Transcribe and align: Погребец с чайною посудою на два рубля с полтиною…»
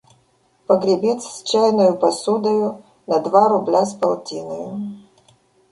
Погребец 0.67 1.21
с 1.27 1.43
чайною 1.43 1.95
посудою 1.99 2.77
на 3.07 3.19
два 3.19 3.49
рубля 3.49 3.85
с 3.85 3.93
полтиною…» 3.93 4.79